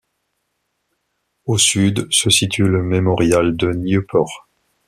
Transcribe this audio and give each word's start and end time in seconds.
Au 1.45 1.59
sud 1.59 2.07
se 2.09 2.31
situe 2.31 2.65
le 2.67 2.81
Memorial 2.81 3.55
de 3.55 3.69
Nieuport. 3.71 4.47